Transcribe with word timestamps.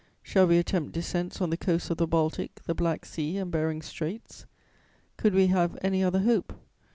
Shall 0.23 0.47
we 0.47 0.57
attempt 0.57 0.93
descents 0.93 1.41
on 1.41 1.51
the 1.51 1.57
coasts 1.57 1.91
of 1.91 1.97
the 1.97 2.07
Baltic, 2.07 2.61
the 2.65 2.73
Black 2.73 3.05
Sea 3.05 3.37
and 3.37 3.51
Behring's 3.51 3.85
Straits? 3.85 4.47
Could 5.15 5.35
we 5.35 5.45
have 5.45 5.77
any 5.83 6.03
other 6.03 6.21
hope? 6.21 6.53